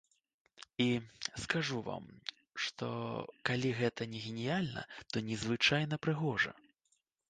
[0.85, 0.87] І,
[1.43, 2.07] скажу вам,
[2.67, 2.89] што,
[3.51, 6.51] калі гэта не геніяльна, то незвычайна прыгожа!